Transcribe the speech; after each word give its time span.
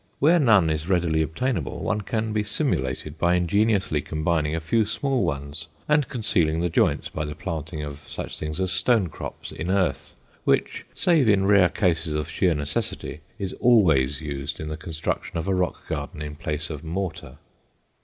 Where 0.17 0.39
none 0.39 0.71
is 0.71 0.89
readily 0.89 1.21
obtainable, 1.21 1.77
one 1.83 2.01
can 2.01 2.33
be 2.33 2.43
simulated 2.43 3.19
by 3.19 3.35
ingeniously 3.35 4.01
combining 4.01 4.55
a 4.55 4.59
few 4.59 4.83
small 4.83 5.23
ones 5.23 5.67
and 5.87 6.09
concealing 6.09 6.59
the 6.59 6.69
joints 6.71 7.07
by 7.09 7.23
the 7.23 7.35
planting 7.35 7.83
of 7.83 7.99
such 8.07 8.39
things 8.39 8.59
as 8.59 8.71
stonecrops 8.71 9.51
in 9.51 9.69
earth 9.69 10.15
which, 10.43 10.85
save 10.95 11.29
in 11.29 11.45
rare 11.45 11.69
cases 11.69 12.15
of 12.15 12.31
sheer 12.31 12.55
necessity, 12.55 13.19
is 13.37 13.53
always 13.59 14.21
used 14.21 14.59
in 14.59 14.69
the 14.69 14.75
construction 14.75 15.37
of 15.37 15.47
a 15.47 15.53
rock 15.53 15.87
garden 15.87 16.19
in 16.23 16.35
place 16.35 16.71
of 16.71 16.83
mortar. 16.83 17.37